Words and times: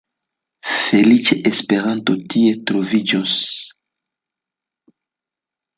Feliĉe 0.69 1.37
Esperanto 1.51 2.15
tie 2.35 2.57
troviĝos. 2.71 3.37